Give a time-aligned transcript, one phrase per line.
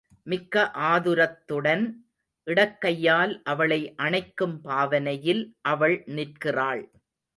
[0.23, 0.63] மிக்க
[0.91, 1.83] ஆதுரத்துடன்
[2.47, 5.43] இடக்கையால் அவளை அணைக்கும் பாவனையில்
[5.61, 6.83] அவள் நிற்கிறாள்.